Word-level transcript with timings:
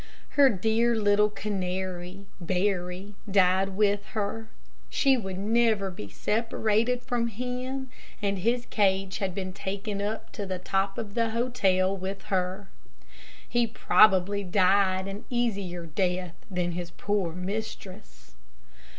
Her 0.29 0.49
dear 0.49 0.95
little 0.95 1.29
canary, 1.29 2.25
Barry, 2.39 3.13
died 3.29 3.69
with 3.77 4.03
her. 4.15 4.49
She 4.89 5.15
would 5.15 5.37
never 5.37 5.91
be 5.91 6.09
separated 6.09 7.03
from 7.03 7.27
him, 7.27 7.87
and 8.19 8.39
his 8.39 8.65
cage 8.65 9.19
had 9.19 9.35
been 9.35 9.53
taken 9.53 10.01
up 10.01 10.31
to 10.31 10.47
the 10.47 10.57
top 10.57 10.97
of 10.97 11.13
the 11.13 11.29
hotel 11.29 11.95
with 11.95 12.23
her. 12.33 12.67
He 13.47 13.67
probably 13.67 14.43
died 14.43 15.07
an 15.07 15.23
easier 15.29 15.85
death 15.85 16.33
than 16.49 16.71
his 16.71 16.89
poor 16.89 17.31
mistress. 17.33 18.33